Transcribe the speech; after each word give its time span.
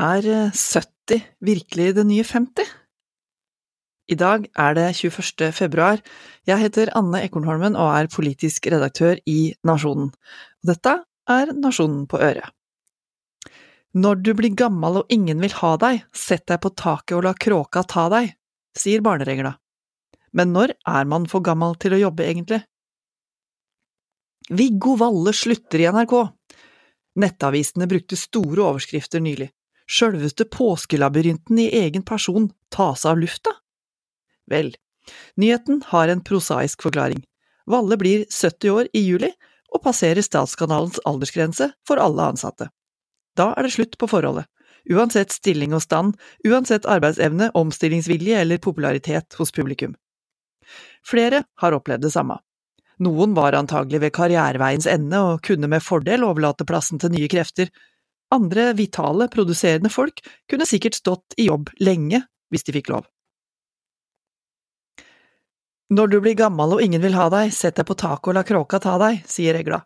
Er 0.00 0.24
70 0.24 1.12
eh, 1.12 1.24
virkelig 1.44 1.90
det 1.94 2.06
nye 2.08 2.24
50? 2.24 2.68
I 4.08 4.16
dag 4.16 4.46
er 4.56 4.74
det 4.74 4.86
21. 4.96 5.52
februar. 5.52 6.00
Jeg 6.48 6.56
heter 6.62 6.92
Anne 6.96 7.20
Ekornholmen 7.26 7.76
og 7.76 7.90
er 7.98 8.08
politisk 8.08 8.70
redaktør 8.72 9.20
i 9.28 9.52
Nasjonen. 9.62 10.08
Dette 10.64 10.94
er 11.28 11.52
Nasjonen 11.52 12.06
på 12.08 12.16
øret. 12.16 12.48
Når 13.92 14.24
du 14.24 14.32
blir 14.38 14.56
gammel 14.56 15.02
og 15.02 15.12
ingen 15.12 15.42
vil 15.44 15.52
ha 15.60 15.74
deg, 15.76 16.00
sett 16.16 16.46
deg 16.48 16.62
på 16.64 16.72
taket 16.72 17.18
og 17.18 17.26
la 17.28 17.34
kråka 17.36 17.84
ta 17.84 18.08
deg, 18.08 18.32
sier 18.72 19.04
barneregla. 19.04 19.52
Men 20.32 20.54
når 20.56 20.78
er 20.88 21.04
man 21.04 21.28
for 21.28 21.44
gammel 21.44 21.76
til 21.76 21.98
å 21.98 22.02
jobbe, 22.06 22.24
egentlig? 22.24 22.62
Viggo 24.48 24.96
Valle 24.96 25.36
slutter 25.36 25.84
i 25.84 25.90
NRK. 25.92 26.20
Nettavisene 27.20 27.90
brukte 27.90 28.16
store 28.16 28.70
overskrifter 28.70 29.20
nylig 29.20 29.52
sjølveste 29.90 30.46
påskelabyrinten 30.54 31.58
i 31.58 31.70
egen 31.82 32.04
person 32.06 32.50
tas 32.70 33.04
av 33.06 33.18
lufta? 33.18 33.56
Vel, 34.50 34.72
nyheten 35.36 35.82
har 35.90 36.08
en 36.08 36.22
prosaisk 36.24 36.82
forklaring. 36.86 37.24
Valle 37.70 37.98
blir 37.98 38.24
70 38.30 38.70
år 38.70 38.90
i 38.94 39.02
juli 39.04 39.30
og 39.70 39.82
passerer 39.84 40.22
Statskanalens 40.26 41.00
aldersgrense 41.06 41.70
for 41.86 42.02
alle 42.02 42.30
ansatte. 42.32 42.70
Da 43.38 43.52
er 43.56 43.66
det 43.66 43.74
slutt 43.76 43.96
på 43.98 44.08
forholdet, 44.10 44.48
uansett 44.90 45.32
stilling 45.34 45.74
og 45.76 45.84
stand, 45.84 46.16
uansett 46.46 46.88
arbeidsevne, 46.90 47.52
omstillingsvilje 47.54 48.40
eller 48.42 48.62
popularitet 48.62 49.38
hos 49.38 49.54
publikum. 49.54 49.94
Flere 51.06 51.44
har 51.62 51.76
opplevd 51.76 52.06
det 52.06 52.14
samme. 52.14 52.38
Noen 53.00 53.32
var 53.34 53.56
antagelig 53.56 54.02
ved 54.02 54.12
karriereveiens 54.12 54.86
ende 54.90 55.22
og 55.24 55.44
kunne 55.46 55.70
med 55.72 55.84
fordel 55.84 56.26
overlate 56.26 56.66
plassen 56.68 57.00
til 57.00 57.14
nye 57.14 57.30
krefter, 57.32 57.70
andre 58.34 58.72
vitale, 58.78 59.28
produserende 59.28 59.90
folk 59.92 60.22
kunne 60.50 60.66
sikkert 60.68 60.98
stått 60.98 61.36
i 61.36 61.48
jobb 61.48 61.72
lenge 61.80 62.22
hvis 62.50 62.66
de 62.66 62.74
fikk 62.74 62.90
lov. 62.92 63.06
Når 65.90 66.10
du 66.10 66.20
blir 66.22 66.38
gammel 66.38 66.76
og 66.76 66.82
ingen 66.84 67.02
vil 67.02 67.16
ha 67.18 67.26
deg, 67.32 67.50
sett 67.54 67.80
deg 67.80 67.88
på 67.88 67.98
taket 67.98 68.30
og 68.30 68.36
la 68.38 68.44
kråka 68.46 68.78
ta 68.82 68.94
deg, 69.02 69.24
sier 69.26 69.56
regla, 69.58 69.80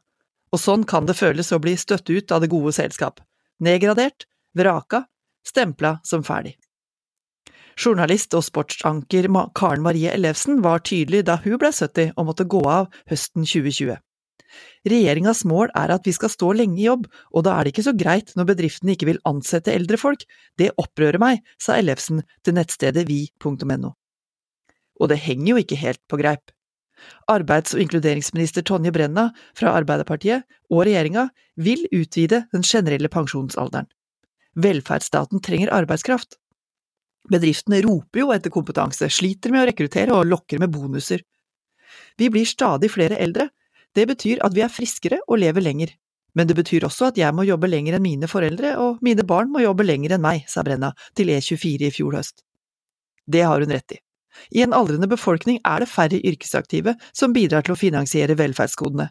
og 0.53 0.61
sånn 0.61 0.85
kan 0.85 1.09
det 1.09 1.17
føles 1.17 1.49
å 1.53 1.61
bli 1.65 1.73
støtt 1.81 2.11
ut 2.13 2.35
av 2.35 2.45
det 2.45 2.53
gode 2.53 2.75
selskap, 2.77 3.23
nedgradert, 3.65 4.29
vraka, 4.53 5.07
stempla 5.49 5.97
som 6.05 6.25
ferdig. 6.27 6.59
Journalist 7.81 8.37
og 8.39 8.45
sportsanker 8.47 9.27
Karen 9.57 9.83
Marie 9.83 10.13
Ellefsen 10.13 10.61
var 10.63 10.85
tydelig 10.87 11.25
da 11.27 11.41
hun 11.43 11.57
ble 11.59 11.73
70 11.73 12.13
og 12.15 12.29
måtte 12.29 12.47
gå 12.47 12.61
av 12.69 12.93
høsten 13.11 13.49
2020. 13.49 13.97
Regjeringas 14.89 15.45
mål 15.49 15.71
er 15.79 15.95
at 15.95 16.07
vi 16.07 16.13
skal 16.13 16.33
stå 16.33 16.51
lenge 16.59 16.81
i 16.81 16.87
jobb, 16.89 17.07
og 17.33 17.47
da 17.47 17.55
er 17.57 17.65
det 17.65 17.75
ikke 17.75 17.87
så 17.87 17.95
greit 17.97 18.35
når 18.37 18.51
bedriftene 18.53 18.95
ikke 18.95 19.09
vil 19.09 19.23
ansette 19.29 19.73
eldre 19.73 20.01
folk, 20.01 20.27
det 20.61 20.75
opprører 20.81 21.21
meg, 21.23 21.41
sa 21.61 21.79
Ellefsen 21.81 22.21
til 22.45 22.59
nettstedet 22.59 23.07
vi.no. 23.09 23.95
Og 25.01 25.11
det 25.11 25.23
henger 25.25 25.51
jo 25.55 25.63
ikke 25.63 25.81
helt 25.81 26.03
på 26.11 26.21
greip. 26.21 26.53
Arbeids- 27.31 27.75
og 27.75 27.83
inkluderingsminister 27.83 28.65
Tonje 28.65 28.93
Brenna 28.95 29.31
fra 29.57 29.75
Arbeiderpartiet 29.79 30.45
og 30.71 30.85
regjeringa 30.87 31.29
vil 31.57 31.85
utvide 31.93 32.45
den 32.53 32.65
generelle 32.65 33.11
pensjonsalderen. 33.13 33.89
Velferdsstaten 34.55 35.43
trenger 35.43 35.73
arbeidskraft. 35.75 36.39
Bedriftene 37.33 37.81
roper 37.85 38.21
jo 38.21 38.33
etter 38.35 38.53
kompetanse, 38.53 39.09
sliter 39.11 39.53
med 39.53 39.65
å 39.65 39.69
rekruttere 39.71 40.15
og 40.15 40.29
lokker 40.29 40.61
med 40.63 40.73
bonuser. 40.75 41.25
Vi 42.21 42.29
blir 42.31 42.47
stadig 42.47 42.91
flere 42.93 43.19
eldre, 43.19 43.49
det 43.95 44.07
betyr 44.11 44.43
at 44.47 44.55
vi 44.55 44.65
er 44.65 44.73
friskere 44.73 45.21
og 45.29 45.39
lever 45.43 45.65
lenger. 45.65 45.93
Men 46.35 46.49
det 46.51 46.57
betyr 46.59 46.87
også 46.89 47.13
at 47.13 47.19
jeg 47.19 47.35
må 47.35 47.45
jobbe 47.47 47.71
lenger 47.71 47.97
enn 47.97 48.03
mine 48.03 48.29
foreldre, 48.31 48.75
og 48.83 48.99
mine 49.07 49.23
barn 49.27 49.53
må 49.55 49.63
jobbe 49.63 49.87
lenger 49.87 50.17
enn 50.17 50.25
meg, 50.25 50.43
sa 50.51 50.65
Brenna 50.67 50.91
til 51.15 51.31
E24 51.31 51.89
i 51.89 51.93
fjor 51.95 52.19
høst. 52.19 52.43
Det 53.31 53.45
har 53.47 53.63
hun 53.63 53.71
rett 53.71 53.95
i. 53.95 54.01
I 54.51 54.65
en 54.65 54.75
aldrende 54.75 55.07
befolkning 55.07 55.61
er 55.63 55.85
det 55.85 55.91
færre 55.93 56.19
yrkesaktive 56.19 56.97
som 57.15 57.33
bidrar 57.33 57.63
til 57.63 57.77
å 57.77 57.79
finansiere 57.79 58.35
velferdsgodene. 58.39 59.09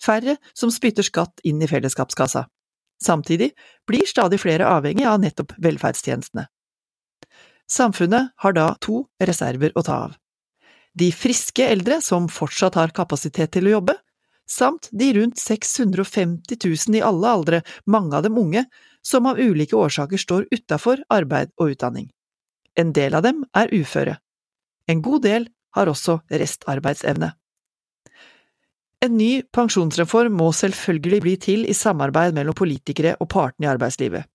Færre 0.00 0.36
som 0.54 0.70
spytter 0.72 1.04
skatt 1.04 1.42
inn 1.44 1.60
i 1.60 1.68
fellesskapskassa. 1.68 2.46
Samtidig 3.02 3.50
blir 3.88 4.06
stadig 4.06 4.38
flere 4.40 4.68
avhengig 4.68 5.06
av 5.08 5.18
nettopp 5.20 5.56
velferdstjenestene. 5.58 6.46
Samfunnet 7.70 8.32
har 8.42 8.54
da 8.54 8.72
to 8.82 9.04
reserver 9.22 9.74
å 9.74 9.84
ta 9.86 9.98
av. 10.06 10.14
De 10.94 11.10
friske 11.14 11.64
eldre 11.66 12.00
som 12.02 12.26
fortsatt 12.28 12.78
har 12.78 12.94
kapasitet 12.94 13.52
til 13.54 13.68
å 13.68 13.76
jobbe, 13.76 13.94
samt 14.50 14.88
de 14.90 15.12
rundt 15.14 15.38
650 15.38 16.58
000 16.64 16.98
i 16.98 17.02
alle 17.06 17.28
aldre, 17.28 17.62
mange 17.86 18.16
av 18.16 18.26
dem 18.26 18.38
unge, 18.38 18.64
som 19.02 19.26
av 19.26 19.38
ulike 19.38 19.76
årsaker 19.76 20.20
står 20.20 20.48
utafor 20.50 21.04
arbeid 21.08 21.54
og 21.56 21.76
utdanning. 21.76 22.10
En 22.78 22.92
del 22.92 23.14
av 23.14 23.24
dem 23.26 23.44
er 23.56 23.72
uføre. 23.74 24.18
En 24.90 25.02
god 25.02 25.22
del 25.26 25.48
har 25.76 25.90
også 25.90 26.20
restarbeidsevne. 26.30 27.32
En 29.00 29.16
ny 29.16 29.40
pensjonsreform 29.54 30.34
må 30.36 30.50
selvfølgelig 30.52 31.20
bli 31.24 31.36
til 31.40 31.64
i 31.64 31.76
samarbeid 31.76 32.34
mellom 32.36 32.56
politikere 32.56 33.14
og 33.20 33.30
partene 33.32 33.68
i 33.68 33.70
arbeidslivet. 33.70 34.26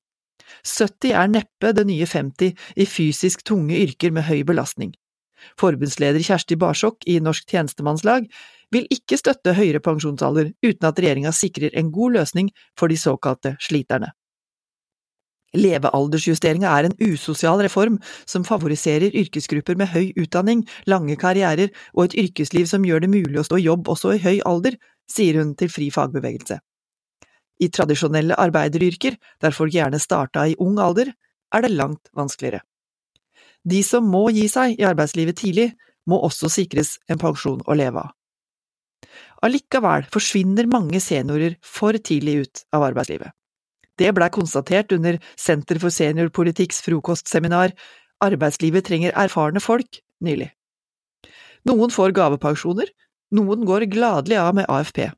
70 0.66 1.14
er 1.14 1.30
neppe 1.30 1.72
det 1.76 1.86
nye 1.86 2.08
50 2.10 2.56
i 2.82 2.86
fysisk 2.90 3.44
tunge 3.46 3.78
yrker 3.78 4.14
med 4.16 4.26
høy 4.26 4.42
belastning. 4.48 4.96
Forbundsleder 5.62 6.24
Kjersti 6.24 6.58
Barsokk 6.58 7.06
i 7.06 7.20
Norsk 7.22 7.46
tjenestemannslag 7.52 8.26
vil 8.74 8.88
ikke 8.94 9.18
støtte 9.20 9.56
høyere 9.58 9.82
pensjonsalder 9.84 10.52
uten 10.66 10.88
at 10.90 11.00
regjeringa 11.02 11.34
sikrer 11.36 11.76
en 11.78 11.92
god 11.94 12.20
løsning 12.20 12.52
for 12.80 12.92
de 12.92 12.98
såkalte 13.00 13.56
sliterne. 13.64 14.12
Levealdersjusteringa 15.56 16.68
er 16.68 16.90
en 16.90 16.98
usosial 17.00 17.62
reform 17.64 17.98
som 18.28 18.44
favoriserer 18.48 19.16
yrkesgrupper 19.16 19.78
med 19.80 19.92
høy 19.94 20.12
utdanning, 20.20 20.66
lange 20.90 21.16
karrierer 21.20 21.72
og 21.94 22.10
et 22.10 22.18
yrkesliv 22.26 22.68
som 22.68 22.86
gjør 22.88 23.06
det 23.06 23.12
mulig 23.14 23.40
å 23.40 23.46
stå 23.48 23.62
i 23.62 23.68
jobb 23.70 23.88
også 23.94 24.16
i 24.18 24.24
høy 24.24 24.40
alder, 24.46 24.76
sier 25.12 25.40
hun 25.40 25.54
til 25.56 25.72
Fri 25.72 25.92
fagbevegelse. 25.94 26.60
I 27.64 27.70
tradisjonelle 27.72 28.36
arbeideryrker, 28.42 29.16
der 29.40 29.56
folk 29.56 29.72
gjerne 29.72 30.02
starta 30.02 30.44
i 30.50 30.58
ung 30.60 30.80
alder, 30.82 31.14
er 31.56 31.64
det 31.64 31.72
langt 31.72 32.12
vanskeligere. 32.18 32.66
De 33.64 33.80
som 33.84 34.06
må 34.06 34.28
gi 34.36 34.50
seg 34.52 34.76
i 34.76 34.86
arbeidslivet 34.86 35.40
tidlig, 35.40 35.72
må 36.06 36.20
også 36.22 36.52
sikres 36.52 36.98
en 37.10 37.22
pensjon 37.22 37.64
å 37.66 37.78
leve 37.78 38.04
av. 38.04 38.12
Allikevel 39.46 40.08
forsvinner 40.14 40.66
mange 40.70 41.02
seniorer 41.04 41.58
for 41.62 41.98
tidlig 41.98 42.40
ut 42.46 42.64
av 42.74 42.88
arbeidslivet. 42.88 43.32
Det 43.96 44.12
blei 44.16 44.28
konstatert 44.34 44.92
under 44.92 45.20
Senter 45.40 45.80
for 45.80 45.94
seniorpolitikks 45.94 46.82
frokostseminar 46.84 47.76
Arbeidslivet 48.24 48.86
trenger 48.88 49.16
erfarne 49.20 49.62
folk 49.64 50.00
nylig. 50.24 50.50
Noen 51.68 51.92
får 51.92 52.14
gavepensjoner, 52.16 52.88
noen 53.36 53.66
går 53.68 53.88
gladelig 53.92 54.38
av 54.40 54.56
med 54.56 54.70
AFP. 54.72 55.10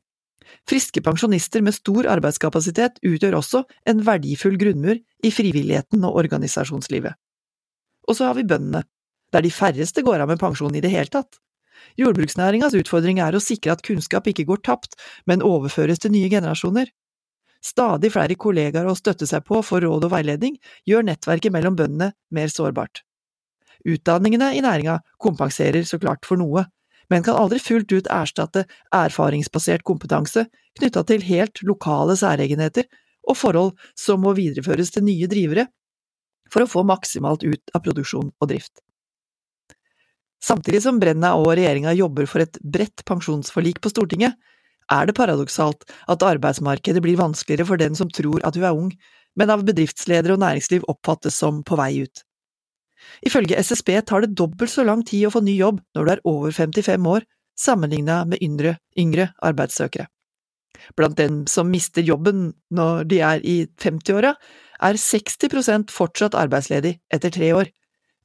Friske 0.68 1.04
pensjonister 1.04 1.64
med 1.64 1.76
stor 1.76 2.08
arbeidskapasitet 2.10 3.02
utgjør 3.06 3.38
også 3.42 3.64
en 3.90 4.04
verdifull 4.08 4.56
grunnmur 4.60 4.96
i 4.98 5.32
frivilligheten 5.34 6.06
og 6.08 6.20
organisasjonslivet. 6.24 7.18
Og 8.08 8.16
så 8.16 8.30
har 8.30 8.38
vi 8.38 8.48
bøndene, 8.48 8.86
der 9.36 9.44
de 9.44 9.52
færreste 9.52 10.04
går 10.08 10.24
av 10.24 10.32
med 10.32 10.40
pensjon 10.40 10.76
i 10.76 10.82
det 10.84 10.94
hele 10.94 11.12
tatt. 11.12 11.36
Jordbruksnæringas 12.00 12.76
utfordring 12.78 13.20
er 13.24 13.36
å 13.36 13.44
sikre 13.44 13.74
at 13.76 13.84
kunnskap 13.86 14.30
ikke 14.30 14.48
går 14.50 14.64
tapt, 14.68 14.96
men 15.26 15.46
overføres 15.46 16.02
til 16.04 16.14
nye 16.14 16.30
generasjoner. 16.32 16.90
Stadig 17.64 18.12
flere 18.14 18.38
kollegaer 18.38 18.88
å 18.88 18.96
støtte 18.98 19.28
seg 19.28 19.46
på 19.48 19.60
for 19.66 19.84
råd 19.84 20.06
og 20.08 20.14
veiledning 20.14 20.58
gjør 20.88 21.08
nettverket 21.08 21.54
mellom 21.54 21.78
bøndene 21.80 22.14
mer 22.34 22.54
sårbart. 22.54 23.02
Utdanningene 23.88 24.54
i 24.58 24.64
næringa 24.66 25.00
kompenserer 25.22 25.86
så 25.88 26.00
klart 26.02 26.26
for 26.28 26.40
noe, 26.40 26.66
men 27.10 27.24
kan 27.24 27.40
aldri 27.40 27.60
fullt 27.64 27.92
ut 27.94 28.10
erstatte 28.12 28.66
erfaringsbasert 28.94 29.86
kompetanse 29.88 30.48
knytta 30.78 31.06
til 31.08 31.24
helt 31.26 31.62
lokale 31.66 32.18
særegenheter 32.20 32.88
og 33.28 33.38
forhold 33.40 33.74
som 33.98 34.24
må 34.24 34.34
videreføres 34.38 34.92
til 34.94 35.08
nye 35.08 35.30
drivere 35.32 35.68
for 36.52 36.64
å 36.64 36.72
få 36.72 36.84
maksimalt 36.88 37.44
ut 37.48 37.76
av 37.76 37.84
produksjon 37.86 38.32
og 38.32 38.52
drift. 38.52 38.82
Samtidig 40.44 40.84
som 40.84 41.00
Brenna 41.02 41.34
og 41.40 41.50
regjeringa 41.58 41.96
jobber 41.98 42.28
for 42.30 42.44
et 42.44 42.60
bredt 42.62 43.04
pensjonsforlik 43.08 43.82
på 43.82 43.92
Stortinget, 43.92 44.38
er 44.94 45.08
det 45.08 45.18
paradoksalt 45.18 45.84
at 46.08 46.24
arbeidsmarkedet 46.24 47.02
blir 47.04 47.20
vanskeligere 47.20 47.68
for 47.68 47.82
den 47.82 47.98
som 47.98 48.12
tror 48.14 48.44
at 48.48 48.56
hun 48.56 48.68
er 48.68 48.78
ung, 48.78 48.92
men 49.38 49.52
av 49.54 49.66
bedriftsledere 49.68 50.38
og 50.38 50.42
næringsliv 50.42 50.86
oppfattes 50.88 51.36
som 51.38 51.64
på 51.68 51.78
vei 51.80 51.92
ut. 52.06 52.24
Ifølge 53.26 53.58
SSB 53.60 53.92
tar 54.08 54.24
det 54.24 54.36
dobbelt 54.38 54.72
så 54.72 54.86
lang 54.88 55.04
tid 55.06 55.28
å 55.28 55.34
få 55.34 55.44
ny 55.46 55.58
jobb 55.58 55.82
når 55.96 56.06
du 56.06 56.14
er 56.14 56.24
over 56.30 56.54
55 56.56 57.10
år, 57.12 57.26
sammenligna 57.58 58.22
med 58.30 58.42
yngre, 58.44 58.78
yngre 58.98 59.32
arbeidssøkere. 59.46 60.08
Blant 60.98 61.18
dem 61.18 61.42
som 61.50 61.70
mister 61.74 62.06
jobben 62.06 62.52
når 62.74 63.08
de 63.10 63.22
er 63.26 63.42
i 63.42 63.58
50-åra, 63.82 64.36
er 64.78 65.00
60% 65.02 65.94
fortsatt 65.94 66.38
arbeidsledig 66.38 66.98
etter 67.14 67.34
tre 67.34 67.50
år, 67.58 67.72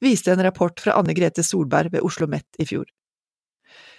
viste 0.03 0.33
en 0.33 0.43
rapport 0.43 0.79
fra 0.79 0.97
Anne 0.99 1.15
Grete 1.17 1.43
Solberg 1.45 1.93
ved 1.93 2.05
Oslo 2.05 2.27
Met 2.29 2.47
i 2.59 2.67
fjor. 2.69 2.85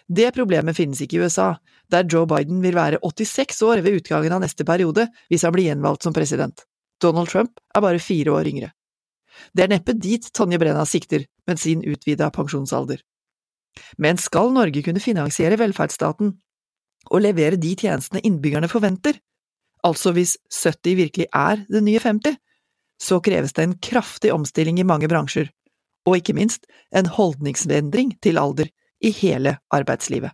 Det 0.04 0.34
problemet 0.36 0.76
finnes 0.76 1.00
ikke 1.00 1.16
i 1.16 1.24
USA, 1.24 1.54
der 1.88 2.04
Joe 2.10 2.28
Biden 2.28 2.60
vil 2.60 2.76
være 2.76 3.00
86 3.00 3.62
år 3.64 3.80
ved 3.84 4.00
utgangen 4.00 4.34
av 4.36 4.42
neste 4.44 4.64
periode 4.68 5.08
hvis 5.32 5.44
han 5.46 5.54
blir 5.54 5.70
gjenvalgt 5.70 6.04
som 6.04 6.16
president. 6.16 6.66
Donald 7.00 7.32
Trump 7.32 7.56
er 7.74 7.84
bare 7.84 8.02
fire 8.02 8.34
år 8.36 8.48
yngre. 8.50 8.70
Det 9.56 9.64
er 9.64 9.72
neppe 9.72 9.96
dit 9.96 10.28
Tonje 10.36 10.60
Brenna 10.60 10.84
sikter 10.86 11.24
med 11.48 11.60
sin 11.60 11.82
utvida 11.82 12.30
pensjonsalder. 12.30 13.00
Men 13.98 14.20
skal 14.20 14.52
Norge 14.54 14.84
kunne 14.86 15.02
finansiere 15.02 15.58
velferdsstaten 15.58 16.34
og 17.10 17.22
levere 17.24 17.58
de 17.60 17.74
tjenestene 17.76 18.22
innbyggerne 18.24 18.70
forventer, 18.70 19.18
altså 19.84 20.14
hvis 20.16 20.36
70 20.52 20.96
virkelig 21.00 21.26
er 21.34 21.64
det 21.68 21.82
nye 21.84 22.00
50, 22.00 22.38
så 23.00 23.18
kreves 23.24 23.52
det 23.52 23.64
en 23.64 23.76
kraftig 23.82 24.32
omstilling 24.32 24.78
i 24.80 24.86
mange 24.86 25.10
bransjer, 25.10 25.50
og 26.04 26.18
ikke 26.20 26.36
minst 26.36 26.66
en 26.94 27.08
holdningsendring 27.10 28.14
til 28.22 28.38
alder 28.40 28.70
i 29.04 29.10
hele 29.12 29.58
arbeidslivet. 29.74 30.32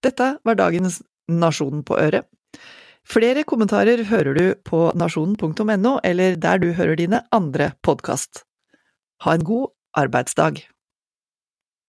Dette 0.00 0.36
var 0.44 0.56
dagens 0.56 1.02
Nasjonen 1.30 1.84
på 1.86 1.98
øret. 2.00 2.26
Flere 3.06 3.44
kommentarer 3.44 4.02
hører 4.08 4.34
du 4.34 4.46
på 4.66 4.90
nasjonen.no 4.98 5.98
eller 6.04 6.36
der 6.36 6.58
du 6.58 6.72
hører 6.72 6.96
dine 6.98 7.22
andre 7.32 7.72
podkast. 7.82 8.44
Ha 9.24 9.34
en 9.34 9.44
god 9.44 9.70
arbeidsdag! 9.94 10.64